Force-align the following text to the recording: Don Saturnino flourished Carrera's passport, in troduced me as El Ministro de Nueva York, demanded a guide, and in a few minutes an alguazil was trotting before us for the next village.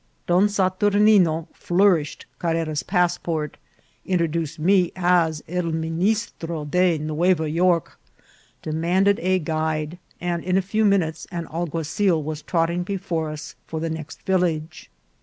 Don 0.25 0.47
Saturnino 0.47 1.47
flourished 1.53 2.25
Carrera's 2.39 2.81
passport, 2.81 3.57
in 4.03 4.17
troduced 4.19 4.57
me 4.57 4.91
as 4.95 5.43
El 5.47 5.71
Ministro 5.73 6.65
de 6.65 6.97
Nueva 6.97 7.47
York, 7.47 7.99
demanded 8.63 9.19
a 9.19 9.37
guide, 9.37 9.99
and 10.19 10.43
in 10.43 10.57
a 10.57 10.61
few 10.63 10.85
minutes 10.85 11.27
an 11.31 11.45
alguazil 11.51 12.23
was 12.23 12.41
trotting 12.41 12.81
before 12.81 13.29
us 13.29 13.53
for 13.67 13.79
the 13.79 13.91
next 13.91 14.23
village. 14.23 14.89